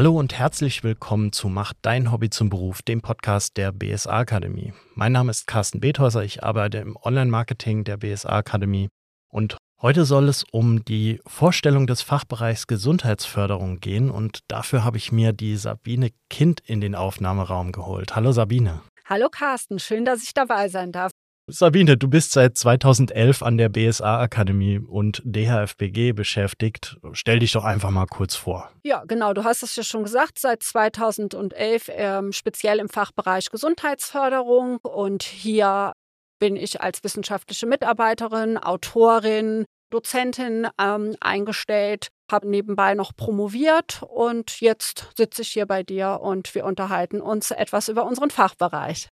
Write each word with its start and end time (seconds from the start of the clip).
Hallo 0.00 0.18
und 0.18 0.32
herzlich 0.32 0.82
willkommen 0.82 1.30
zu 1.30 1.50
Mach 1.50 1.74
dein 1.82 2.10
Hobby 2.10 2.30
zum 2.30 2.48
Beruf, 2.48 2.80
dem 2.80 3.02
Podcast 3.02 3.58
der 3.58 3.70
BSA 3.70 4.20
Akademie. 4.20 4.72
Mein 4.94 5.12
Name 5.12 5.30
ist 5.30 5.46
Carsten 5.46 5.78
Bethäuser, 5.78 6.24
ich 6.24 6.42
arbeite 6.42 6.78
im 6.78 6.96
Online-Marketing 6.96 7.84
der 7.84 7.98
BSA 7.98 8.30
Akademie 8.30 8.88
und 9.28 9.58
heute 9.82 10.06
soll 10.06 10.30
es 10.30 10.42
um 10.52 10.86
die 10.86 11.20
Vorstellung 11.26 11.86
des 11.86 12.00
Fachbereichs 12.00 12.66
Gesundheitsförderung 12.66 13.80
gehen 13.80 14.10
und 14.10 14.38
dafür 14.48 14.84
habe 14.84 14.96
ich 14.96 15.12
mir 15.12 15.34
die 15.34 15.58
Sabine 15.58 16.12
Kind 16.30 16.60
in 16.60 16.80
den 16.80 16.94
Aufnahmeraum 16.94 17.70
geholt. 17.70 18.16
Hallo 18.16 18.32
Sabine. 18.32 18.80
Hallo 19.04 19.28
Carsten, 19.30 19.78
schön, 19.78 20.06
dass 20.06 20.22
ich 20.22 20.32
dabei 20.32 20.70
sein 20.70 20.92
darf. 20.92 21.12
Sabine, 21.50 21.96
du 21.96 22.08
bist 22.08 22.32
seit 22.32 22.56
2011 22.56 23.42
an 23.42 23.58
der 23.58 23.68
BSA 23.68 24.20
Akademie 24.20 24.78
und 24.78 25.22
DHFBG 25.24 26.12
beschäftigt. 26.12 26.96
Stell 27.12 27.40
dich 27.40 27.52
doch 27.52 27.64
einfach 27.64 27.90
mal 27.90 28.06
kurz 28.06 28.36
vor. 28.36 28.70
Ja, 28.84 29.04
genau, 29.06 29.32
du 29.32 29.44
hast 29.44 29.62
es 29.62 29.76
ja 29.76 29.82
schon 29.82 30.04
gesagt, 30.04 30.38
seit 30.38 30.62
2011 30.62 31.90
ähm, 31.92 32.32
speziell 32.32 32.78
im 32.78 32.88
Fachbereich 32.88 33.50
Gesundheitsförderung 33.50 34.78
und 34.78 35.22
hier 35.22 35.92
bin 36.38 36.56
ich 36.56 36.80
als 36.80 37.04
wissenschaftliche 37.04 37.66
Mitarbeiterin, 37.66 38.56
Autorin, 38.56 39.64
Dozentin 39.90 40.68
ähm, 40.80 41.16
eingestellt, 41.20 42.08
habe 42.30 42.48
nebenbei 42.48 42.94
noch 42.94 43.14
promoviert 43.14 44.02
und 44.08 44.60
jetzt 44.60 45.08
sitze 45.16 45.42
ich 45.42 45.48
hier 45.48 45.66
bei 45.66 45.82
dir 45.82 46.20
und 46.22 46.54
wir 46.54 46.64
unterhalten 46.64 47.20
uns 47.20 47.50
etwas 47.50 47.88
über 47.88 48.04
unseren 48.04 48.30
Fachbereich. 48.30 49.08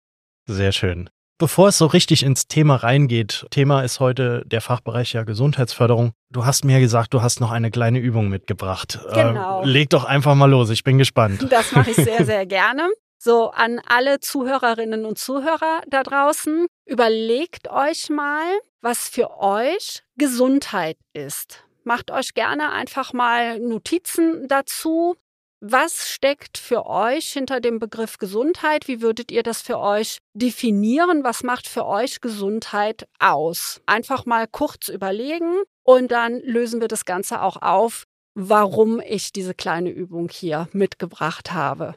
Sehr 0.47 0.71
schön. 0.71 1.09
Bevor 1.39 1.67
es 1.67 1.77
so 1.77 1.85
richtig 1.85 2.23
ins 2.23 2.47
Thema 2.47 2.77
reingeht, 2.77 3.45
Thema 3.51 3.81
ist 3.81 3.99
heute 3.99 4.43
der 4.47 4.59
Fachbereich 4.59 5.13
ja 5.13 5.21
Gesundheitsförderung. 5.21 6.13
Du 6.31 6.45
hast 6.45 6.65
mir 6.65 6.79
gesagt, 6.79 7.13
du 7.13 7.21
hast 7.21 7.41
noch 7.41 7.51
eine 7.51 7.69
kleine 7.69 7.99
Übung 7.99 8.27
mitgebracht. 8.27 8.99
Äh, 9.11 9.23
genau. 9.23 9.61
Äh, 9.61 9.67
leg 9.67 9.91
doch 9.91 10.03
einfach 10.03 10.33
mal 10.33 10.49
los, 10.49 10.71
ich 10.71 10.83
bin 10.83 10.97
gespannt. 10.97 11.45
Das 11.57 11.71
mache 11.73 11.91
ich 11.91 11.95
sehr, 11.95 12.25
sehr 12.25 12.45
gerne. 12.47 12.89
So, 13.19 13.51
an 13.51 13.79
alle 13.87 14.19
Zuhörerinnen 14.19 15.05
und 15.05 15.19
Zuhörer 15.19 15.81
da 15.87 16.01
draußen, 16.01 16.65
überlegt 16.85 17.69
euch 17.69 18.09
mal, 18.09 18.45
was 18.81 19.07
für 19.07 19.39
euch 19.39 20.03
Gesundheit 20.17 20.97
ist. 21.13 21.63
Macht 21.83 22.09
euch 22.09 22.33
gerne 22.33 22.71
einfach 22.71 23.13
mal 23.13 23.59
Notizen 23.59 24.47
dazu. 24.47 25.15
Was 25.59 26.09
steckt 26.11 26.59
für 26.59 26.85
euch 26.85 27.31
hinter 27.31 27.59
dem 27.59 27.79
Begriff 27.79 28.19
Gesundheit? 28.19 28.87
Wie 28.87 29.01
würdet 29.01 29.31
ihr 29.31 29.41
das 29.41 29.61
für 29.63 29.79
euch 29.79 30.19
definieren? 30.35 31.23
Was 31.23 31.41
macht 31.41 31.67
für 31.67 31.87
euch 31.87 32.21
Gesundheit 32.21 33.07
aus? 33.17 33.81
Einfach 33.87 34.27
mal 34.27 34.45
kurz 34.47 34.87
überlegen 34.87 35.63
und 35.83 36.11
dann 36.11 36.39
lösen 36.41 36.79
wir 36.79 36.87
das 36.87 37.05
Ganze 37.05 37.41
auch 37.41 37.59
auf, 37.63 38.03
warum 38.35 39.01
ich 39.01 39.33
diese 39.33 39.55
kleine 39.55 39.89
Übung 39.89 40.29
hier 40.29 40.69
mitgebracht 40.73 41.51
habe. 41.51 41.95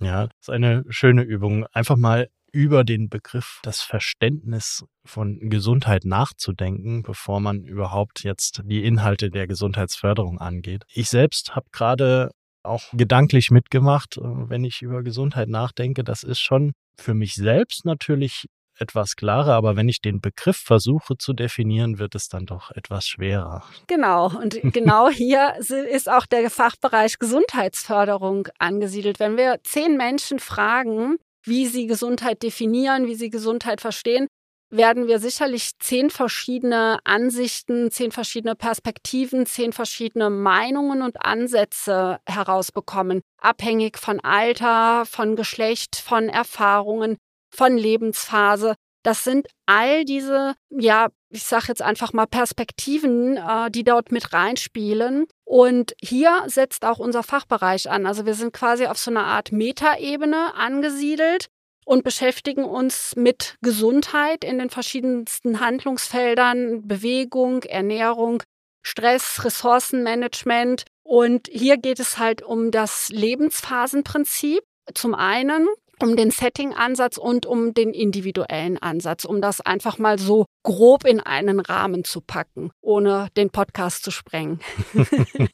Ja, 0.00 0.26
das 0.26 0.34
ist 0.40 0.50
eine 0.50 0.84
schöne 0.88 1.22
Übung. 1.22 1.64
Einfach 1.72 1.96
mal 1.96 2.28
über 2.50 2.82
den 2.82 3.08
Begriff, 3.08 3.60
das 3.62 3.82
Verständnis 3.82 4.84
von 5.04 5.38
Gesundheit 5.48 6.04
nachzudenken, 6.04 7.02
bevor 7.02 7.38
man 7.38 7.64
überhaupt 7.64 8.24
jetzt 8.24 8.62
die 8.64 8.84
Inhalte 8.84 9.30
der 9.30 9.46
Gesundheitsförderung 9.46 10.38
angeht. 10.40 10.82
Ich 10.88 11.08
selbst 11.08 11.54
habe 11.54 11.66
gerade 11.70 12.30
auch 12.66 12.84
gedanklich 12.92 13.50
mitgemacht, 13.50 14.16
äh, 14.16 14.22
wenn 14.22 14.64
ich 14.64 14.82
über 14.82 15.02
Gesundheit 15.02 15.48
nachdenke. 15.48 16.04
Das 16.04 16.22
ist 16.22 16.40
schon 16.40 16.72
für 16.98 17.14
mich 17.14 17.34
selbst 17.34 17.84
natürlich 17.84 18.46
etwas 18.78 19.16
klarer, 19.16 19.54
aber 19.54 19.76
wenn 19.76 19.88
ich 19.88 20.00
den 20.00 20.20
Begriff 20.20 20.56
versuche 20.56 21.16
zu 21.16 21.32
definieren, 21.32 21.98
wird 21.98 22.14
es 22.14 22.28
dann 22.28 22.46
doch 22.46 22.70
etwas 22.70 23.06
schwerer. 23.06 23.64
Genau, 23.86 24.26
und 24.26 24.60
genau 24.72 25.08
hier 25.08 25.54
ist 25.58 26.10
auch 26.10 26.26
der 26.26 26.50
Fachbereich 26.50 27.18
Gesundheitsförderung 27.18 28.48
angesiedelt. 28.58 29.18
Wenn 29.18 29.36
wir 29.36 29.60
zehn 29.64 29.96
Menschen 29.96 30.38
fragen, 30.38 31.16
wie 31.44 31.66
sie 31.66 31.86
Gesundheit 31.86 32.42
definieren, 32.42 33.06
wie 33.06 33.14
sie 33.14 33.30
Gesundheit 33.30 33.80
verstehen, 33.80 34.26
werden 34.70 35.06
wir 35.06 35.18
sicherlich 35.18 35.72
zehn 35.78 36.10
verschiedene 36.10 36.98
Ansichten, 37.04 37.90
zehn 37.90 38.12
verschiedene 38.12 38.54
Perspektiven, 38.56 39.46
zehn 39.46 39.72
verschiedene 39.72 40.30
Meinungen 40.30 41.02
und 41.02 41.24
Ansätze 41.24 42.18
herausbekommen, 42.26 43.22
abhängig 43.38 43.98
von 43.98 44.20
Alter, 44.20 45.06
von 45.06 45.36
Geschlecht, 45.36 45.96
von 45.96 46.28
Erfahrungen, 46.28 47.16
von 47.50 47.76
Lebensphase. 47.76 48.74
Das 49.02 49.22
sind 49.22 49.46
all 49.66 50.04
diese, 50.04 50.54
ja, 50.68 51.08
ich 51.30 51.44
sage 51.44 51.66
jetzt 51.68 51.82
einfach 51.82 52.12
mal 52.12 52.26
Perspektiven, 52.26 53.36
äh, 53.36 53.70
die 53.70 53.84
dort 53.84 54.10
mit 54.10 54.32
reinspielen. 54.32 55.26
Und 55.44 55.94
hier 56.02 56.42
setzt 56.46 56.84
auch 56.84 56.98
unser 56.98 57.22
Fachbereich 57.22 57.88
an. 57.88 58.04
Also 58.04 58.26
wir 58.26 58.34
sind 58.34 58.52
quasi 58.52 58.86
auf 58.86 58.98
so 58.98 59.12
einer 59.12 59.24
Art 59.24 59.52
Metaebene 59.52 60.54
angesiedelt 60.54 61.46
und 61.86 62.02
beschäftigen 62.02 62.64
uns 62.64 63.14
mit 63.16 63.56
Gesundheit 63.62 64.44
in 64.44 64.58
den 64.58 64.70
verschiedensten 64.70 65.60
Handlungsfeldern, 65.60 66.86
Bewegung, 66.86 67.62
Ernährung, 67.62 68.42
Stress, 68.82 69.44
Ressourcenmanagement. 69.44 70.84
Und 71.04 71.48
hier 71.50 71.76
geht 71.76 72.00
es 72.00 72.18
halt 72.18 72.42
um 72.42 72.72
das 72.72 73.08
Lebensphasenprinzip. 73.10 74.62
Zum 74.94 75.14
einen 75.14 75.68
um 76.02 76.16
den 76.16 76.30
Setting-Ansatz 76.30 77.16
und 77.16 77.46
um 77.46 77.72
den 77.72 77.94
individuellen 77.94 78.76
Ansatz, 78.78 79.24
um 79.24 79.40
das 79.40 79.60
einfach 79.60 79.96
mal 79.98 80.18
so 80.18 80.44
grob 80.62 81.04
in 81.06 81.20
einen 81.20 81.60
Rahmen 81.60 82.04
zu 82.04 82.20
packen, 82.20 82.70
ohne 82.82 83.28
den 83.36 83.50
Podcast 83.50 84.04
zu 84.04 84.10
sprengen. 84.10 84.60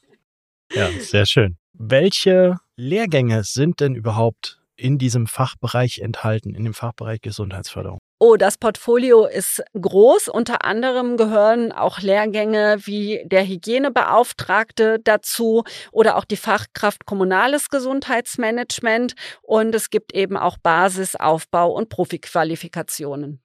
ja, 0.73 0.89
sehr 0.99 1.25
schön. 1.25 1.57
Welche 1.71 2.57
Lehrgänge 2.75 3.43
sind 3.43 3.79
denn 3.79 3.95
überhaupt 3.95 4.62
in 4.83 4.97
diesem 4.97 5.27
Fachbereich 5.27 5.99
enthalten, 5.99 6.53
in 6.53 6.65
dem 6.65 6.73
Fachbereich 6.73 7.21
Gesundheitsförderung? 7.21 7.99
Oh, 8.19 8.35
das 8.35 8.57
Portfolio 8.57 9.25
ist 9.25 9.63
groß. 9.79 10.27
Unter 10.27 10.65
anderem 10.65 11.15
gehören 11.15 11.71
auch 11.71 11.99
Lehrgänge 11.99 12.77
wie 12.83 13.23
der 13.25 13.47
Hygienebeauftragte 13.47 14.99
dazu 15.01 15.63
oder 15.91 16.17
auch 16.17 16.25
die 16.25 16.37
Fachkraft 16.37 17.05
Kommunales 17.05 17.69
Gesundheitsmanagement. 17.69 19.13
Und 19.41 19.73
es 19.73 19.89
gibt 19.89 20.13
eben 20.13 20.35
auch 20.35 20.57
Basisaufbau 20.57 21.71
und 21.71 21.87
Profiqualifikationen. 21.87 23.41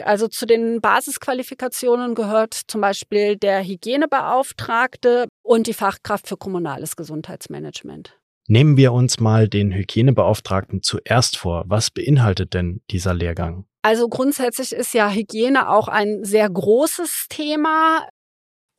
Also 0.00 0.28
zu 0.28 0.46
den 0.46 0.80
Basisqualifikationen 0.80 2.14
gehört 2.14 2.54
zum 2.54 2.80
Beispiel 2.80 3.36
der 3.36 3.64
Hygienebeauftragte 3.64 5.26
und 5.42 5.66
die 5.66 5.74
Fachkraft 5.74 6.28
für 6.28 6.36
kommunales 6.36 6.94
Gesundheitsmanagement. 6.94 8.19
Nehmen 8.50 8.76
wir 8.76 8.92
uns 8.92 9.20
mal 9.20 9.48
den 9.48 9.72
Hygienebeauftragten 9.72 10.82
zuerst 10.82 11.36
vor. 11.36 11.62
Was 11.68 11.92
beinhaltet 11.92 12.52
denn 12.52 12.80
dieser 12.90 13.14
Lehrgang? 13.14 13.64
Also 13.82 14.08
grundsätzlich 14.08 14.72
ist 14.72 14.92
ja 14.92 15.08
Hygiene 15.08 15.70
auch 15.70 15.86
ein 15.86 16.24
sehr 16.24 16.50
großes 16.50 17.26
Thema 17.28 18.08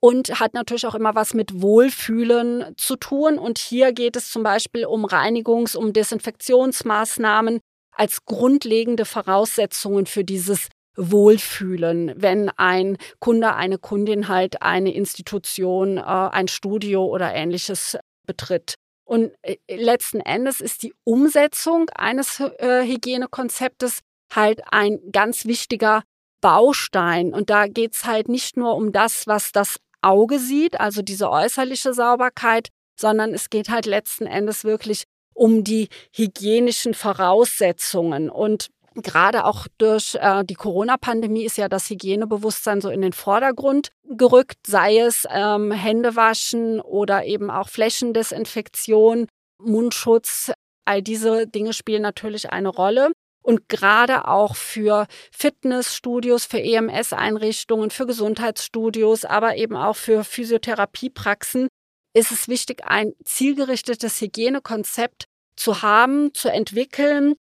und 0.02 0.42
hat 0.42 0.56
natürlich 0.56 0.86
auch 0.88 0.94
immer 0.94 1.16
was 1.16 1.34
mit 1.34 1.62
Wohlfühlen 1.62 2.74
zu 2.76 2.98
tun. 2.98 3.40
Und 3.40 3.60
hier 3.60 3.94
geht 3.94 4.18
es 4.18 4.30
zum 4.30 4.44
Beispiel 4.44 4.86
um 4.86 5.06
Reinigungs-, 5.06 5.78
um 5.78 5.94
Desinfektionsmaßnahmen 5.94 7.62
als 7.96 8.26
grundlegende 8.26 9.06
Voraussetzungen 9.06 10.06
für 10.06 10.26
dieses 10.26 10.68
Wohlfühlen, 10.98 12.12
wenn 12.18 12.50
ein 12.58 12.98
Kunde, 13.20 13.56
eine 13.56 13.78
Kundin 13.78 14.28
halt 14.28 14.62
eine 14.62 14.94
Institution, 14.94 15.98
äh, 15.98 16.02
ein 16.02 16.50
Studio 16.50 17.06
oder 17.06 17.34
ähnliches 17.34 17.98
betritt. 18.28 18.76
Und 19.12 19.34
äh, 19.42 19.58
letzten 19.68 20.22
Endes 20.22 20.62
ist 20.62 20.84
die 20.84 20.94
Umsetzung 21.04 21.90
eines 21.90 22.40
äh, 22.40 22.86
Hygienekonzeptes 22.86 24.00
halt 24.34 24.62
ein 24.72 25.00
ganz 25.12 25.44
wichtiger 25.44 26.04
Baustein. 26.40 27.34
Und 27.34 27.50
da 27.50 27.68
geht's 27.68 28.06
halt 28.06 28.30
nicht 28.30 28.56
nur 28.56 28.74
um 28.74 28.94
das, 28.94 29.28
was 29.28 29.52
das 29.52 29.82
Auge 30.02 30.40
sieht, 30.40 30.80
also 30.80 31.02
diese 31.02 31.30
äußerliche 31.30 31.94
Sauberkeit, 31.94 32.70
sondern 32.98 33.34
es 33.34 33.50
geht 33.50 33.68
halt 33.68 33.86
letzten 33.86 34.28
Endes 34.28 34.64
wirklich 34.64 35.04
um 35.34 35.66
die 35.66 35.90
hygienischen 36.16 36.94
Voraussetzungen. 36.94 38.30
Und 38.30 38.70
Gerade 38.96 39.46
auch 39.46 39.68
durch 39.78 40.16
äh, 40.16 40.44
die 40.44 40.56
Corona-Pandemie 40.56 41.46
ist 41.46 41.58
ja 41.58 41.70
das 41.70 41.90
Hygienebewusstsein 41.90 42.82
so 42.82 42.90
in 42.90 43.02
den 43.02 43.14
Vordergrund 43.14 43.92
gerückt, 44.04 44.68
sei 44.68 45.00
es 45.00 45.26
ähm, 45.30 45.72
Händewaschen 45.72 46.82
oder 46.82 47.24
eben 47.24 47.50
auch 47.50 47.70
Flächendesinfektion, 47.70 49.28
Mundschutz. 49.60 50.52
All 50.84 51.02
diese 51.02 51.48
Dinge 51.48 51.72
spielen 51.72 52.02
natürlich 52.02 52.52
eine 52.52 52.70
Rolle. 52.70 53.12
Und 53.44 53.70
gerade 53.70 54.28
auch 54.28 54.56
für 54.56 55.08
Fitnessstudios, 55.32 56.46
für 56.46 56.62
EMS-Einrichtungen, 56.62 57.90
für 57.90 58.06
Gesundheitsstudios, 58.06 59.26
aber 59.26 59.56
eben 59.56 59.76
auch 59.76 59.96
für 59.96 60.24
Physiotherapiepraxen 60.24 61.68
ist 62.14 62.32
es 62.32 62.48
wichtig, 62.48 62.84
ein 62.86 63.14
zielgerichtetes 63.24 64.20
Hygienekonzept 64.20 65.26
zu 65.56 65.82
haben, 65.82 66.34
zu 66.34 66.50
entwickeln, 66.50 67.36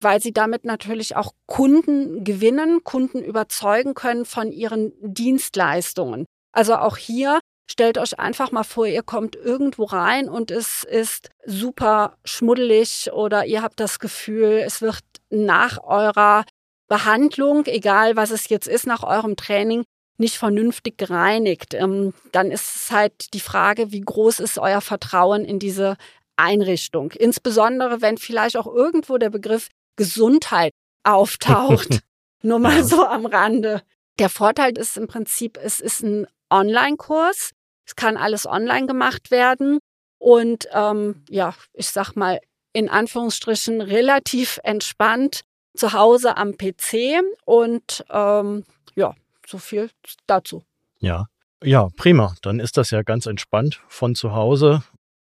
weil 0.00 0.20
sie 0.20 0.32
damit 0.32 0.64
natürlich 0.64 1.16
auch 1.16 1.32
Kunden 1.46 2.24
gewinnen, 2.24 2.84
Kunden 2.84 3.22
überzeugen 3.22 3.94
können 3.94 4.24
von 4.24 4.52
ihren 4.52 4.92
Dienstleistungen. 5.00 6.26
Also 6.52 6.76
auch 6.76 6.96
hier 6.96 7.40
Stellt 7.70 7.98
euch 7.98 8.18
einfach 8.18 8.50
mal 8.50 8.64
vor, 8.64 8.88
ihr 8.88 9.04
kommt 9.04 9.36
irgendwo 9.36 9.84
rein 9.84 10.28
und 10.28 10.50
es 10.50 10.82
ist 10.82 11.28
super 11.46 12.16
schmuddelig 12.24 13.12
oder 13.12 13.46
ihr 13.46 13.62
habt 13.62 13.78
das 13.78 14.00
Gefühl, 14.00 14.60
es 14.66 14.82
wird 14.82 15.04
nach 15.30 15.78
eurer 15.84 16.44
Behandlung, 16.88 17.66
egal 17.66 18.16
was 18.16 18.32
es 18.32 18.48
jetzt 18.48 18.66
ist, 18.66 18.88
nach 18.88 19.04
eurem 19.04 19.36
Training, 19.36 19.84
nicht 20.18 20.36
vernünftig 20.36 20.98
gereinigt. 20.98 21.72
Ähm, 21.72 22.12
dann 22.32 22.50
ist 22.50 22.74
es 22.74 22.90
halt 22.90 23.32
die 23.34 23.40
Frage, 23.40 23.92
wie 23.92 24.00
groß 24.00 24.40
ist 24.40 24.58
euer 24.58 24.80
Vertrauen 24.80 25.44
in 25.44 25.60
diese 25.60 25.96
Einrichtung. 26.34 27.12
Insbesondere, 27.12 28.02
wenn 28.02 28.18
vielleicht 28.18 28.56
auch 28.56 28.66
irgendwo 28.66 29.16
der 29.16 29.30
Begriff 29.30 29.68
Gesundheit 30.00 30.72
auftaucht. 31.04 32.00
Nur 32.42 32.58
mal 32.58 32.82
so 32.84 33.04
am 33.04 33.26
Rande. 33.26 33.82
Der 34.18 34.30
Vorteil 34.30 34.78
ist 34.78 34.96
im 34.96 35.08
Prinzip, 35.08 35.58
es 35.62 35.78
ist 35.78 36.02
ein 36.02 36.26
Online-Kurs. 36.48 37.50
Es 37.84 37.96
kann 37.96 38.16
alles 38.16 38.46
online 38.46 38.86
gemacht 38.86 39.30
werden. 39.30 39.78
Und 40.18 40.68
ähm, 40.72 41.22
ja, 41.28 41.54
ich 41.74 41.90
sag 41.90 42.14
mal, 42.14 42.40
in 42.72 42.88
Anführungsstrichen 42.88 43.82
relativ 43.82 44.58
entspannt 44.64 45.42
zu 45.74 45.92
Hause 45.92 46.38
am 46.38 46.56
PC. 46.56 47.20
Und 47.44 48.02
ähm, 48.08 48.64
ja, 48.94 49.14
so 49.46 49.58
viel 49.58 49.90
dazu. 50.26 50.64
Ja. 51.00 51.26
Ja, 51.62 51.90
prima. 51.94 52.34
Dann 52.40 52.58
ist 52.58 52.78
das 52.78 52.90
ja 52.90 53.02
ganz 53.02 53.26
entspannt 53.26 53.82
von 53.88 54.14
zu 54.14 54.32
Hause. 54.32 54.82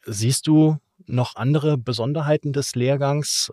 Siehst 0.06 0.46
du 0.46 0.78
noch 1.08 1.36
andere 1.36 1.76
Besonderheiten 1.80 2.54
des 2.54 2.76
Lehrgangs, 2.76 3.52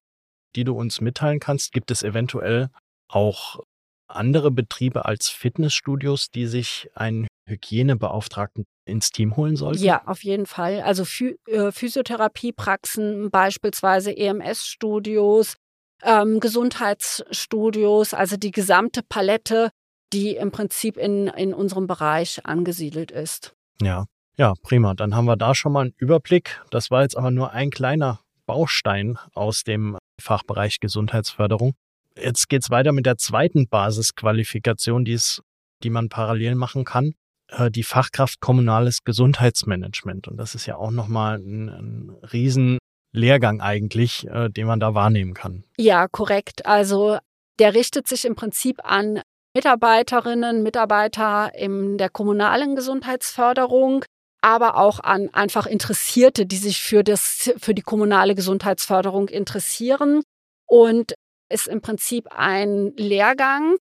die 0.56 0.64
du 0.64 0.74
uns 0.74 1.00
mitteilen 1.00 1.40
kannst? 1.40 1.72
Gibt 1.72 1.90
es 1.90 2.02
eventuell 2.02 2.70
auch 3.08 3.60
andere 4.08 4.50
Betriebe 4.50 5.04
als 5.04 5.28
Fitnessstudios, 5.28 6.30
die 6.30 6.46
sich 6.46 6.90
einen 6.94 7.26
Hygienebeauftragten 7.48 8.64
ins 8.86 9.10
Team 9.10 9.36
holen 9.36 9.56
sollten? 9.56 9.82
Ja, 9.82 10.02
auf 10.06 10.24
jeden 10.24 10.46
Fall. 10.46 10.80
Also 10.80 11.04
äh, 11.46 11.72
Physiotherapiepraxen, 11.72 13.30
beispielsweise 13.30 14.16
EMS-Studios, 14.16 15.56
ähm, 16.02 16.40
Gesundheitsstudios, 16.40 18.14
also 18.14 18.36
die 18.36 18.50
gesamte 18.50 19.02
Palette, 19.02 19.70
die 20.12 20.36
im 20.36 20.50
Prinzip 20.52 20.96
in, 20.96 21.26
in 21.28 21.52
unserem 21.52 21.86
Bereich 21.86 22.44
angesiedelt 22.46 23.10
ist. 23.10 23.54
Ja, 23.80 24.06
ja, 24.36 24.54
prima. 24.62 24.94
Dann 24.94 25.14
haben 25.14 25.24
wir 25.24 25.36
da 25.36 25.54
schon 25.54 25.72
mal 25.72 25.80
einen 25.82 25.94
Überblick. 25.96 26.62
Das 26.70 26.90
war 26.90 27.02
jetzt 27.02 27.16
aber 27.16 27.30
nur 27.30 27.52
ein 27.52 27.70
kleiner 27.70 28.20
Baustein 28.46 29.18
aus 29.34 29.64
dem 29.64 29.98
Fachbereich 30.20 30.80
Gesundheitsförderung. 30.80 31.74
Jetzt 32.18 32.48
geht's 32.48 32.70
weiter 32.70 32.92
mit 32.92 33.06
der 33.06 33.16
zweiten 33.16 33.68
Basisqualifikation, 33.68 35.04
die, 35.04 35.12
es, 35.12 35.42
die 35.82 35.90
man 35.90 36.08
parallel 36.08 36.54
machen 36.54 36.84
kann. 36.84 37.12
Äh, 37.48 37.70
die 37.70 37.82
Fachkraft 37.82 38.40
Kommunales 38.40 39.04
Gesundheitsmanagement. 39.04 40.28
Und 40.28 40.36
das 40.36 40.54
ist 40.54 40.66
ja 40.66 40.76
auch 40.76 40.90
nochmal 40.90 41.38
ein, 41.38 41.68
ein 41.68 42.10
Riesenlehrgang 42.32 43.60
eigentlich, 43.60 44.26
äh, 44.28 44.48
den 44.48 44.66
man 44.66 44.80
da 44.80 44.94
wahrnehmen 44.94 45.34
kann. 45.34 45.64
Ja, 45.76 46.08
korrekt. 46.08 46.66
Also 46.66 47.18
der 47.58 47.74
richtet 47.74 48.08
sich 48.08 48.24
im 48.24 48.34
Prinzip 48.34 48.80
an 48.84 49.20
Mitarbeiterinnen, 49.54 50.62
Mitarbeiter 50.62 51.52
in 51.54 51.96
der 51.96 52.10
kommunalen 52.10 52.76
Gesundheitsförderung, 52.76 54.04
aber 54.46 54.76
auch 54.76 55.00
an 55.00 55.28
einfach 55.34 55.66
Interessierte, 55.66 56.46
die 56.46 56.56
sich 56.56 56.80
für, 56.80 57.02
das, 57.02 57.52
für 57.58 57.74
die 57.74 57.82
kommunale 57.82 58.36
Gesundheitsförderung 58.36 59.28
interessieren. 59.28 60.22
Und 60.68 61.14
ist 61.48 61.66
im 61.66 61.80
Prinzip 61.80 62.28
ein 62.30 62.92
Lehrgang, 62.96 63.76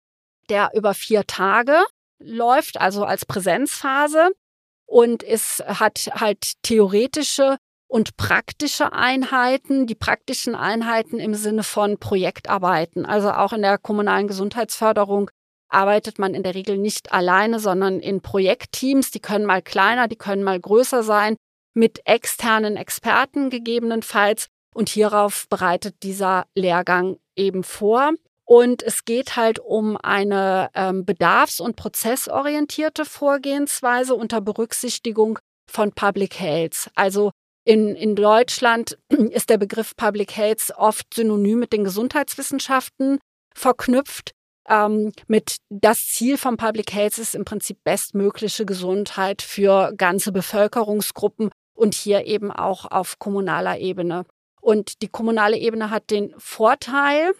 der 0.48 0.70
über 0.74 0.94
vier 0.94 1.26
Tage 1.26 1.82
läuft, 2.20 2.80
also 2.80 3.04
als 3.04 3.26
Präsenzphase. 3.26 4.30
Und 4.86 5.24
es 5.24 5.60
hat 5.66 6.08
halt 6.14 6.52
theoretische 6.62 7.56
und 7.88 8.16
praktische 8.16 8.92
Einheiten, 8.92 9.88
die 9.88 9.96
praktischen 9.96 10.54
Einheiten 10.54 11.18
im 11.18 11.34
Sinne 11.34 11.64
von 11.64 11.98
Projektarbeiten. 11.98 13.04
Also 13.04 13.32
auch 13.32 13.52
in 13.52 13.62
der 13.62 13.78
kommunalen 13.78 14.28
Gesundheitsförderung 14.28 15.28
arbeitet 15.72 16.18
man 16.18 16.34
in 16.34 16.42
der 16.42 16.54
Regel 16.54 16.78
nicht 16.78 17.12
alleine, 17.12 17.58
sondern 17.58 18.00
in 18.00 18.20
Projektteams. 18.20 19.10
Die 19.10 19.20
können 19.20 19.46
mal 19.46 19.62
kleiner, 19.62 20.08
die 20.08 20.16
können 20.16 20.42
mal 20.42 20.60
größer 20.60 21.02
sein, 21.02 21.36
mit 21.74 22.06
externen 22.06 22.76
Experten 22.76 23.50
gegebenenfalls. 23.50 24.48
Und 24.74 24.88
hierauf 24.88 25.48
bereitet 25.48 26.02
dieser 26.02 26.46
Lehrgang 26.54 27.18
eben 27.36 27.62
vor. 27.62 28.12
Und 28.44 28.82
es 28.82 29.04
geht 29.04 29.36
halt 29.36 29.58
um 29.58 29.96
eine 29.96 30.70
ähm, 30.74 31.04
bedarfs- 31.04 31.60
und 31.60 31.76
prozessorientierte 31.76 33.04
Vorgehensweise 33.04 34.14
unter 34.14 34.40
Berücksichtigung 34.40 35.38
von 35.70 35.92
Public 35.92 36.38
Health. 36.38 36.90
Also 36.94 37.30
in, 37.64 37.94
in 37.94 38.16
Deutschland 38.16 38.98
ist 39.08 39.50
der 39.50 39.58
Begriff 39.58 39.94
Public 39.96 40.36
Health 40.36 40.72
oft 40.76 41.14
synonym 41.14 41.60
mit 41.60 41.72
den 41.72 41.84
Gesundheitswissenschaften 41.84 43.18
verknüpft. 43.54 44.32
Ähm, 44.68 45.12
mit 45.26 45.56
das 45.70 46.06
Ziel 46.06 46.38
von 46.38 46.56
Public 46.56 46.92
Health 46.92 47.18
ist 47.18 47.34
im 47.34 47.44
Prinzip 47.44 47.78
bestmögliche 47.84 48.64
Gesundheit 48.64 49.42
für 49.42 49.92
ganze 49.96 50.32
Bevölkerungsgruppen 50.32 51.50
und 51.74 51.94
hier 51.94 52.26
eben 52.26 52.50
auch 52.52 52.90
auf 52.90 53.18
kommunaler 53.18 53.78
Ebene. 53.78 54.24
Und 54.60 55.02
die 55.02 55.08
kommunale 55.08 55.58
Ebene 55.58 55.90
hat 55.90 56.10
den 56.10 56.32
Vorteil, 56.38 57.32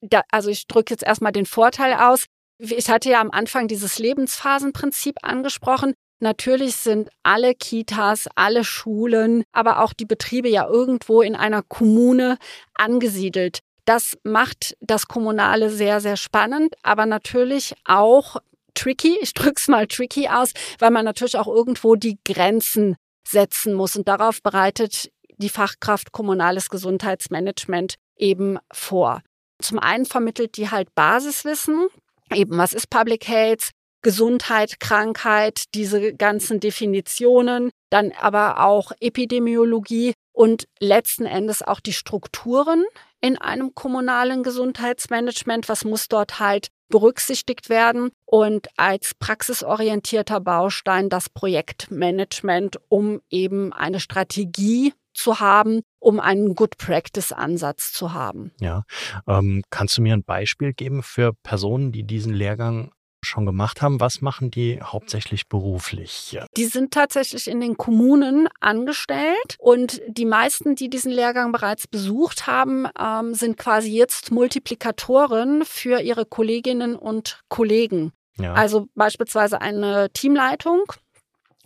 da, 0.00 0.22
also 0.30 0.48
ich 0.48 0.66
drücke 0.66 0.94
jetzt 0.94 1.02
erstmal 1.02 1.32
den 1.32 1.44
Vorteil 1.44 1.94
aus. 1.94 2.24
Ich 2.58 2.88
hatte 2.88 3.10
ja 3.10 3.20
am 3.20 3.30
Anfang 3.30 3.68
dieses 3.68 3.98
Lebensphasenprinzip 3.98 5.16
angesprochen. 5.22 5.94
Natürlich 6.20 6.76
sind 6.76 7.10
alle 7.22 7.54
Kitas, 7.54 8.28
alle 8.34 8.64
Schulen, 8.64 9.42
aber 9.52 9.82
auch 9.82 9.92
die 9.94 10.04
Betriebe 10.04 10.48
ja 10.48 10.66
irgendwo 10.66 11.22
in 11.22 11.34
einer 11.34 11.62
Kommune 11.62 12.36
angesiedelt. 12.74 13.60
Das 13.84 14.18
macht 14.22 14.76
das 14.80 15.06
Kommunale 15.06 15.70
sehr, 15.70 16.00
sehr 16.00 16.16
spannend, 16.16 16.74
aber 16.82 17.06
natürlich 17.06 17.74
auch 17.84 18.36
tricky. 18.74 19.18
Ich 19.20 19.34
drücke 19.34 19.56
es 19.56 19.68
mal 19.68 19.86
tricky 19.86 20.28
aus, 20.28 20.52
weil 20.78 20.90
man 20.90 21.04
natürlich 21.04 21.36
auch 21.36 21.48
irgendwo 21.48 21.94
die 21.94 22.18
Grenzen 22.24 22.96
setzen 23.26 23.74
muss. 23.74 23.96
Und 23.96 24.08
darauf 24.08 24.42
bereitet 24.42 25.10
die 25.36 25.48
Fachkraft 25.48 26.12
Kommunales 26.12 26.68
Gesundheitsmanagement 26.68 27.94
eben 28.16 28.58
vor. 28.72 29.22
Zum 29.60 29.78
einen 29.78 30.06
vermittelt 30.06 30.56
die 30.56 30.70
halt 30.70 30.94
Basiswissen, 30.94 31.88
eben 32.32 32.56
was 32.58 32.72
ist 32.72 32.90
Public 32.90 33.28
Health, 33.28 33.70
Gesundheit, 34.02 34.80
Krankheit, 34.80 35.64
diese 35.74 36.14
ganzen 36.14 36.60
Definitionen, 36.60 37.70
dann 37.90 38.12
aber 38.18 38.64
auch 38.64 38.92
Epidemiologie 39.00 40.14
und 40.32 40.66
letzten 40.78 41.26
Endes 41.26 41.62
auch 41.62 41.80
die 41.80 41.92
Strukturen 41.92 42.84
in 43.20 43.36
einem 43.36 43.74
kommunalen 43.74 44.42
Gesundheitsmanagement. 44.42 45.68
Was 45.68 45.84
muss 45.84 46.08
dort 46.08 46.40
halt 46.40 46.68
berücksichtigt 46.88 47.68
werden? 47.68 48.10
Und 48.24 48.68
als 48.76 49.14
praxisorientierter 49.14 50.40
Baustein 50.40 51.08
das 51.08 51.28
Projektmanagement, 51.28 52.80
um 52.88 53.20
eben 53.30 53.72
eine 53.72 54.00
Strategie 54.00 54.94
zu 55.12 55.40
haben, 55.40 55.82
um 55.98 56.20
einen 56.20 56.54
Good 56.54 56.78
Practice 56.78 57.32
Ansatz 57.32 57.92
zu 57.92 58.14
haben. 58.14 58.52
Ja, 58.60 58.84
ähm, 59.26 59.62
kannst 59.70 59.98
du 59.98 60.02
mir 60.02 60.14
ein 60.14 60.24
Beispiel 60.24 60.72
geben 60.72 61.02
für 61.02 61.32
Personen, 61.42 61.92
die 61.92 62.04
diesen 62.04 62.32
Lehrgang 62.32 62.92
schon 63.22 63.46
gemacht 63.46 63.82
haben. 63.82 64.00
Was 64.00 64.20
machen 64.20 64.50
die 64.50 64.80
hauptsächlich 64.82 65.48
beruflich? 65.48 66.38
Die 66.56 66.64
sind 66.64 66.92
tatsächlich 66.92 67.48
in 67.48 67.60
den 67.60 67.76
Kommunen 67.76 68.48
angestellt 68.60 69.56
und 69.58 70.00
die 70.08 70.24
meisten, 70.24 70.74
die 70.74 70.88
diesen 70.88 71.12
Lehrgang 71.12 71.52
bereits 71.52 71.86
besucht 71.86 72.46
haben, 72.46 72.86
ähm, 72.98 73.34
sind 73.34 73.56
quasi 73.56 73.90
jetzt 73.90 74.30
Multiplikatoren 74.30 75.64
für 75.64 76.00
ihre 76.00 76.26
Kolleginnen 76.26 76.96
und 76.96 77.40
Kollegen. 77.48 78.12
Ja. 78.38 78.54
Also 78.54 78.88
beispielsweise 78.94 79.60
eine 79.60 80.10
Teamleitung 80.12 80.84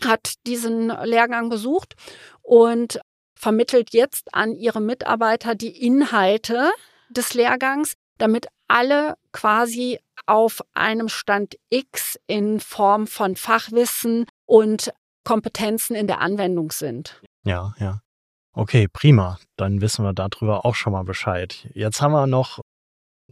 hat 0.05 0.35
diesen 0.47 0.89
Lehrgang 1.05 1.49
besucht 1.49 1.95
und 2.43 3.01
vermittelt 3.35 3.93
jetzt 3.93 4.35
an 4.35 4.55
ihre 4.55 4.81
Mitarbeiter 4.81 5.55
die 5.55 5.85
Inhalte 5.85 6.71
des 7.11 7.35
Lehrgangs, 7.35 7.95
damit 8.19 8.47
alle 8.69 9.15
quasi 9.33 9.99
auf 10.27 10.63
einem 10.75 11.09
Stand 11.09 11.57
X 11.71 12.19
in 12.27 12.61
Form 12.61 13.07
von 13.07 13.37
Fachwissen 13.37 14.27
und 14.47 14.93
Kompetenzen 15.25 15.95
in 15.95 16.07
der 16.07 16.21
Anwendung 16.21 16.71
sind. 16.71 17.23
Ja, 17.45 17.75
ja. 17.79 18.01
Okay, 18.53 18.89
prima. 18.89 19.39
Dann 19.57 19.81
wissen 19.81 20.05
wir 20.05 20.13
darüber 20.13 20.65
auch 20.65 20.75
schon 20.75 20.93
mal 20.93 21.03
Bescheid. 21.05 21.69
Jetzt 21.75 22.01
haben 22.01 22.13
wir 22.13 22.27
noch 22.27 22.61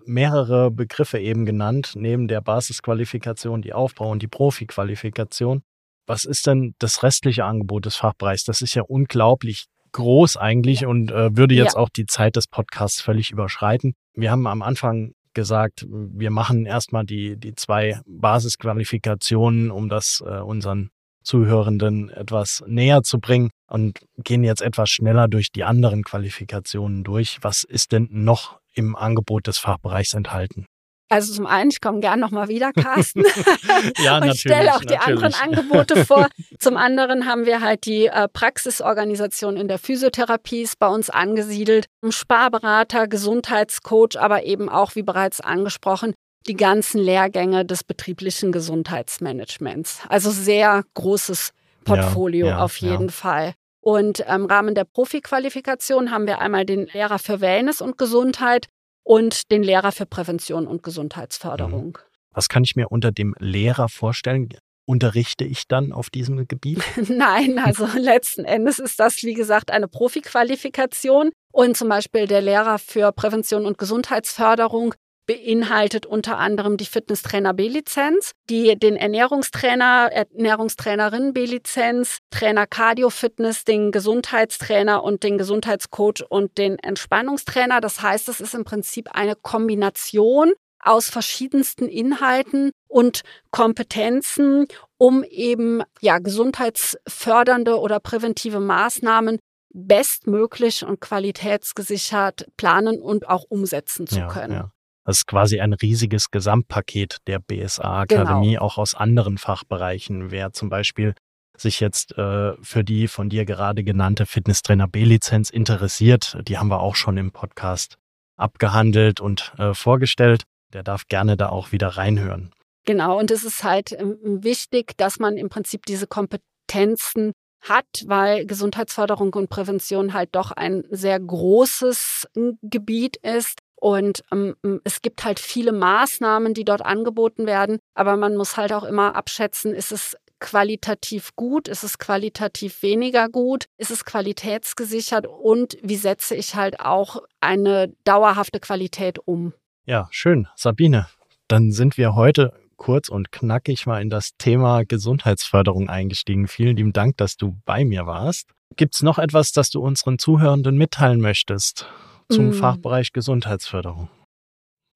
mehrere 0.05 0.71
Begriffe 0.71 1.19
eben 1.19 1.47
genannt, 1.47 1.93
neben 1.95 2.27
der 2.27 2.41
Basisqualifikation, 2.41 3.63
die 3.63 3.73
Aufbau- 3.73 4.11
und 4.11 4.21
die 4.21 4.29
Profiqualifikation. 4.29 5.63
Was 6.07 6.25
ist 6.25 6.47
denn 6.47 6.75
das 6.79 7.03
restliche 7.05 7.45
Angebot 7.45 7.87
des 7.87 7.97
Fachbereichs? 7.97 8.45
Das 8.45 8.63
ist 8.63 8.75
ja 8.75 8.83
unglaublich 8.83 9.67
groß 9.93 10.37
eigentlich 10.37 10.87
und 10.87 11.13
äh, 11.13 11.37
würde 11.37 11.55
jetzt 11.55 11.75
ja. 11.75 11.81
auch 11.81 11.89
die 11.89 12.07
Zeit 12.07 12.35
des 12.37 12.49
Podcasts 12.49 13.01
völlig 13.01 13.31
überschreiten. 13.31 13.95
Wir 14.15 14.31
haben 14.31 14.47
am 14.47 14.63
Anfang 14.63 15.13
gesagt, 15.35 15.87
wir 15.89 16.31
machen 16.31 16.67
erstmal 16.67 17.05
die, 17.05 17.37
die 17.37 17.55
zwei 17.55 18.01
Basisqualifikationen, 18.07 19.71
um 19.71 19.89
das 19.89 20.23
äh, 20.27 20.41
unseren 20.41 20.91
Zuhörenden 21.25 22.11
etwas 22.11 22.65
näher 22.67 23.03
zu 23.03 23.19
bringen 23.19 23.51
und 23.69 24.01
gehen 24.19 24.45
jetzt 24.45 24.63
etwas 24.63 24.91
schneller 24.91 25.29
durch 25.29 25.53
die 25.53 25.65
anderen 25.65 26.03
Qualifikationen 26.03 27.05
durch. 27.05 27.39
Was 27.43 27.65
ist 27.65 27.93
denn 27.93 28.09
noch 28.11 28.59
im 28.75 28.97
Angebot 28.97 29.47
des 29.47 29.59
Fachbereichs 29.59 30.15
enthalten? 30.15 30.67
Also 31.13 31.35
zum 31.35 31.47
einen, 31.47 31.71
ich 31.71 31.83
komme 31.83 32.01
gern 32.01 32.21
nochmal 32.21 32.49
wieder, 32.49 32.73
Carsten. 32.73 33.25
ja, 33.99 34.19
und 34.23 34.35
stelle 34.35 34.75
auch 34.75 34.81
die 34.81 34.97
anderen 34.97 35.35
Angebote 35.35 36.07
vor. 36.07 36.29
Zum 36.59 36.79
anderen 36.79 37.27
haben 37.27 37.45
wir 37.45 37.61
halt 37.61 37.85
die 37.85 38.07
äh, 38.07 38.29
Praxisorganisation 38.29 39.59
in 39.59 39.69
der 39.69 39.79
Physiotherapie 39.79 40.63
ist 40.63 40.79
bei 40.79 40.89
uns 40.89 41.11
angesiedelt. 41.11 41.87
Sparberater, 42.09 43.09
Gesundheitscoach, 43.09 44.19
aber 44.19 44.45
eben 44.45 44.71
auch, 44.71 44.95
wie 44.95 45.03
bereits 45.03 45.41
angesprochen, 45.41 46.15
die 46.47 46.57
ganzen 46.57 46.99
Lehrgänge 46.99 47.67
des 47.67 47.85
betrieblichen 47.85 48.51
Gesundheitsmanagements. 48.51 50.01
Also 50.09 50.31
sehr 50.31 50.83
großes 50.95 51.51
Portfolio 51.85 52.47
ja, 52.47 52.53
ja, 52.53 52.65
auf 52.65 52.79
jeden 52.79 53.07
ja. 53.07 53.13
Fall. 53.13 53.53
Und 53.83 54.21
im 54.21 54.47
Rahmen 54.47 54.75
der 54.75 54.85
Profiqualifikation 54.85 56.11
haben 56.11 56.27
wir 56.27 56.41
einmal 56.41 56.65
den 56.65 56.87
Lehrer 56.87 57.19
für 57.19 57.43
Wellness 57.43 57.83
und 57.83 57.99
Gesundheit, 57.99 58.69
und 59.05 59.51
den 59.51 59.63
Lehrer 59.63 59.93
für 59.93 60.07
Prävention 60.07 60.67
und 60.67 60.83
Gesundheitsförderung. 60.83 61.87
Mhm. 61.87 62.13
Was 62.35 62.49
kann 62.49 62.65
ich 62.65 62.77
mir 62.77 62.89
unter 62.91 63.13
dem 63.13 63.35
Lehrer 63.39 63.89
vorstellen? 63.89 64.49
Unterrichte 64.85 65.45
ich 65.45 65.69
dann 65.69 65.93
auf 65.93 66.11
diesem 66.11 66.49
Gebiet? 66.49 66.83
Nein, 67.09 67.59
also 67.59 67.87
letzten 67.99 68.45
Endes 68.45 68.79
ist 68.79 68.99
das, 68.99 69.23
wie 69.23 69.35
gesagt, 69.35 69.71
eine 69.71 69.89
Profiqualifikation. 69.89 71.31
Und 71.53 71.77
zum 71.77 71.89
Beispiel 71.89 72.27
der 72.27 72.41
Lehrer 72.41 72.79
für 72.79 73.13
Prävention 73.13 73.67
und 73.67 73.77
Gesundheitsförderung 73.77 74.95
beinhaltet 75.27 76.07
unter 76.07 76.39
anderem 76.39 76.77
die 76.77 76.87
Fitnesstrainer 76.87 77.55
B-Lizenz, 77.55 78.33
die 78.51 78.79
den 78.79 78.97
Ernährungstrainer, 78.97 80.11
Ernährungstrainerin 80.13 81.33
B-Lizenz, 81.33 82.19
Trainer 82.31 82.67
Cardio 82.67 83.11
Fitness, 83.11 83.65
den 83.65 83.93
Gesundheitstrainer 83.93 85.05
und 85.05 85.23
den 85.23 85.39
Gesundheitscoach 85.39 86.25
und 86.29 86.59
den 86.59 86.79
Entspannungstrainer. 86.79 87.81
Das 87.81 88.03
heißt, 88.03 88.29
es 88.29 88.41
ist 88.41 88.55
im 88.55 88.65
Prinzip 88.65 89.11
eine 89.13 89.37
Kombination 89.37 90.53
aus 90.81 91.09
verschiedensten 91.09 91.87
Inhalten 91.87 92.73
und 92.89 93.23
Kompetenzen, 93.53 94.67
um 94.99 95.23
eben 95.25 95.83
ja 96.01 96.19
gesundheitsfördernde 96.19 97.79
oder 97.79 98.01
präventive 98.01 98.61
Maßnahmen 98.61 99.39
bestmöglich 99.73 100.85
und 100.85 101.01
qualitätsgesichert 101.01 102.47
planen 102.57 103.01
und 103.01 103.29
auch 103.29 103.45
umsetzen 103.49 104.07
zu 104.07 104.27
können. 104.27 104.53
Ja. 104.53 104.73
Das 105.05 105.19
ist 105.19 105.27
quasi 105.27 105.61
ein 105.61 105.73
riesiges 105.73 106.31
Gesamtpaket 106.31 107.19
der 107.27 107.41
BSA-Akademie, 107.41 108.53
genau. 108.53 108.63
auch 108.63 108.79
aus 108.79 108.95
anderen 108.95 109.37
Fachbereichen. 109.37 110.31
Wer 110.31 110.53
zum 110.53 110.69
Beispiel 110.69 111.15
sich 111.57 111.81
jetzt 111.81 112.17
äh, 112.17 112.53
für 112.63 112.85
die 112.85 113.09
von 113.09 113.29
dir 113.29 113.45
gerade 113.45 113.85
genannte 113.85 114.27
Fitnesstrainer 114.27 114.89
B-Lizenz 114.89 115.51
interessiert, 115.51 116.39
die 116.47 116.59
haben 116.59 116.69
wir 116.69 116.81
auch 116.81 116.95
schon 116.95 117.17
im 117.17 117.33
Podcast 117.33 117.97
abgehandelt 118.37 119.21
und 119.21 119.53
äh, 119.59 119.75
vorgestellt. 119.75 120.45
Der 120.73 120.83
darf 120.83 121.07
gerne 121.09 121.37
da 121.37 121.51
auch 121.51 121.73
wieder 121.73 121.89
reinhören. 121.89 122.51
Genau, 122.85 123.19
und 123.19 123.31
es 123.31 123.45
ist 123.45 123.63
halt 123.63 123.93
ähm, 123.93 124.19
wichtig, 124.23 124.97
dass 124.97 125.19
man 125.19 125.37
im 125.37 125.49
Prinzip 125.49 125.85
diese 125.85 126.07
Kompetenzen 126.07 127.33
hat, 127.61 128.05
weil 128.07 128.47
Gesundheitsförderung 128.47 129.35
und 129.35 129.51
Prävention 129.51 130.15
halt 130.15 130.31
doch 130.33 130.51
ein 130.51 130.85
sehr 130.91 131.21
großes 131.21 132.27
Gebiet 132.63 133.19
ist 133.19 133.61
und 133.83 134.23
ähm, 134.31 134.55
es 134.85 135.03
gibt 135.03 135.25
halt 135.25 135.41
viele 135.41 135.73
Maßnahmen, 135.73 136.55
die 136.55 136.65
dort 136.65 136.83
angeboten 136.87 137.47
werden, 137.47 137.81
aber 137.95 138.17
man 138.17 138.37
muss 138.37 138.57
halt 138.57 138.73
auch 138.73 138.85
immer 138.85 139.17
abschätzen, 139.17 139.75
ist 139.75 139.91
es 139.91 140.17
qualitativ 140.39 141.35
gut, 141.35 141.67
ist 141.67 141.83
es 141.83 141.99
qualitativ 141.99 142.85
weniger 142.85 143.29
gut, 143.29 143.65
ist 143.79 143.91
es 143.91 144.05
qualitätsgesichert 144.05 145.27
und 145.27 145.79
wie 145.83 145.97
setze 145.97 146.37
ich 146.37 146.55
halt 146.55 146.79
auch 146.79 147.25
eine 147.41 147.93
dauerhafte 148.05 148.61
Qualität 148.61 149.19
um. 149.19 149.53
Ja, 149.85 150.07
schön. 150.13 150.47
Sabine, 150.55 151.09
dann 151.49 151.73
sind 151.73 151.99
wir 151.99 152.15
heute 152.15 152.53
kurz 152.77 153.09
und 153.09 153.33
knackig 153.33 153.87
mal 153.87 154.01
in 154.01 154.11
das 154.11 154.37
Thema 154.39 154.85
Gesundheitsförderung 154.85 155.89
eingestiegen. 155.89 156.47
Vielen 156.47 156.77
lieben 156.77 156.93
Dank, 156.93 157.17
dass 157.17 157.37
du 157.37 157.57
bei 157.65 157.85
mir 157.85 158.07
warst. 158.07 158.49
Gibt 158.77 158.95
es 158.95 159.03
noch 159.03 159.19
etwas, 159.19 159.51
das 159.51 159.71
du 159.71 159.81
unseren 159.81 160.21
Zuhörenden 160.21 160.77
mitteilen 160.77 161.21
möchtest? 161.21 161.89
Zum 162.33 162.51
mm. 162.51 162.53
Fachbereich 162.55 163.13
Gesundheitsförderung? 163.13 164.09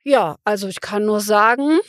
Ja, 0.04 0.36
also 0.44 0.68
ich 0.68 0.80
kann 0.80 1.04
nur 1.04 1.20
sagen, 1.20 1.80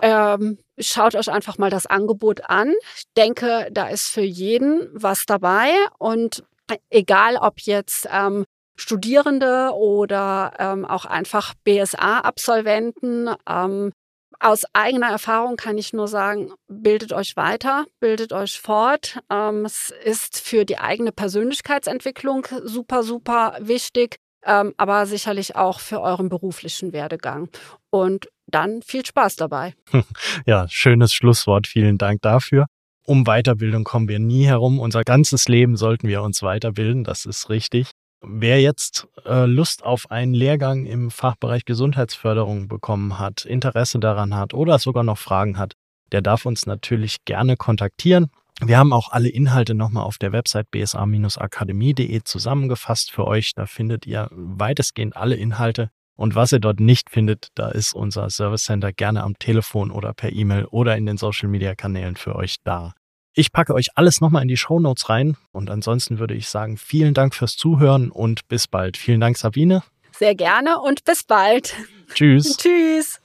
ähm, 0.00 0.58
schaut 0.78 1.14
euch 1.14 1.30
einfach 1.30 1.58
mal 1.58 1.68
das 1.68 1.84
Angebot 1.84 2.48
an. 2.48 2.72
Ich 2.96 3.04
denke, 3.14 3.68
da 3.70 3.88
ist 3.88 4.08
für 4.08 4.22
jeden 4.22 4.88
was 4.94 5.26
dabei 5.26 5.74
und 5.98 6.44
egal 6.88 7.36
ob 7.36 7.60
jetzt 7.60 8.08
ähm, 8.10 8.44
Studierende 8.76 9.72
oder 9.74 10.54
ähm, 10.58 10.86
auch 10.86 11.04
einfach 11.04 11.52
BSA-Absolventen, 11.64 13.34
ähm, 13.46 13.92
aus 14.40 14.62
eigener 14.72 15.08
Erfahrung 15.08 15.56
kann 15.56 15.78
ich 15.78 15.92
nur 15.92 16.06
sagen, 16.06 16.52
bildet 16.68 17.12
euch 17.12 17.36
weiter, 17.36 17.86
bildet 18.00 18.32
euch 18.32 18.60
fort. 18.60 19.18
Ähm, 19.30 19.64
es 19.64 19.92
ist 20.04 20.40
für 20.40 20.64
die 20.64 20.78
eigene 20.78 21.12
Persönlichkeitsentwicklung 21.12 22.46
super, 22.64 23.02
super 23.02 23.58
wichtig 23.60 24.16
ähm, 24.48 24.74
aber 24.76 25.06
sicherlich 25.06 25.54
auch 25.54 25.78
für 25.78 26.00
euren 26.00 26.28
beruflichen 26.28 26.92
Werdegang. 26.92 27.48
Und 27.90 28.28
dann 28.46 28.82
viel 28.82 29.04
Spaß 29.04 29.36
dabei. 29.36 29.74
Ja, 30.46 30.66
schönes 30.68 31.12
Schlusswort. 31.12 31.66
Vielen 31.66 31.98
Dank 31.98 32.22
dafür. 32.22 32.66
Um 33.04 33.24
Weiterbildung 33.24 33.84
kommen 33.84 34.08
wir 34.08 34.18
nie 34.18 34.46
herum. 34.46 34.78
Unser 34.78 35.02
ganzes 35.02 35.48
Leben 35.48 35.76
sollten 35.76 36.08
wir 36.08 36.22
uns 36.22 36.42
weiterbilden. 36.42 37.04
Das 37.04 37.26
ist 37.26 37.50
richtig. 37.50 37.90
Wer 38.20 38.60
jetzt 38.60 39.06
äh, 39.24 39.44
Lust 39.44 39.84
auf 39.84 40.10
einen 40.10 40.34
Lehrgang 40.34 40.86
im 40.86 41.10
Fachbereich 41.10 41.64
Gesundheitsförderung 41.64 42.66
bekommen 42.66 43.18
hat, 43.18 43.44
Interesse 43.44 43.98
daran 43.98 44.34
hat 44.34 44.54
oder 44.54 44.78
sogar 44.78 45.04
noch 45.04 45.18
Fragen 45.18 45.56
hat, 45.58 45.74
der 46.10 46.22
darf 46.22 46.46
uns 46.46 46.66
natürlich 46.66 47.24
gerne 47.24 47.56
kontaktieren. 47.56 48.30
Wir 48.60 48.76
haben 48.76 48.92
auch 48.92 49.12
alle 49.12 49.28
Inhalte 49.28 49.74
nochmal 49.74 50.02
auf 50.02 50.18
der 50.18 50.32
Website 50.32 50.70
bsa-akademie.de 50.70 52.22
zusammengefasst 52.24 53.12
für 53.12 53.26
euch. 53.26 53.54
Da 53.54 53.66
findet 53.66 54.06
ihr 54.06 54.28
weitestgehend 54.32 55.16
alle 55.16 55.36
Inhalte. 55.36 55.90
Und 56.16 56.34
was 56.34 56.50
ihr 56.50 56.58
dort 56.58 56.80
nicht 56.80 57.10
findet, 57.10 57.48
da 57.54 57.68
ist 57.68 57.94
unser 57.94 58.28
Service 58.30 58.64
Center 58.64 58.92
gerne 58.92 59.22
am 59.22 59.38
Telefon 59.38 59.92
oder 59.92 60.12
per 60.12 60.32
E-Mail 60.32 60.64
oder 60.64 60.96
in 60.96 61.06
den 61.06 61.16
Social 61.16 61.48
Media 61.48 61.76
Kanälen 61.76 62.16
für 62.16 62.34
euch 62.34 62.56
da. 62.64 62.94
Ich 63.34 63.52
packe 63.52 63.72
euch 63.72 63.90
alles 63.94 64.20
nochmal 64.20 64.42
in 64.42 64.48
die 64.48 64.56
Show 64.56 64.80
Notes 64.80 65.08
rein. 65.08 65.36
Und 65.52 65.70
ansonsten 65.70 66.18
würde 66.18 66.34
ich 66.34 66.48
sagen, 66.48 66.76
vielen 66.76 67.14
Dank 67.14 67.36
fürs 67.36 67.56
Zuhören 67.56 68.10
und 68.10 68.48
bis 68.48 68.66
bald. 68.66 68.96
Vielen 68.96 69.20
Dank, 69.20 69.38
Sabine. 69.38 69.84
Sehr 70.10 70.34
gerne 70.34 70.80
und 70.80 71.04
bis 71.04 71.22
bald. 71.22 71.76
Tschüss. 72.12 72.56
Tschüss. 72.58 73.20